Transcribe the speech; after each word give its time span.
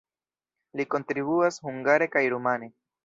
Li 0.79 0.87
kontribuas 0.95 1.61
hungare 1.67 2.09
kaj 2.17 2.25
rumane. 2.37 2.73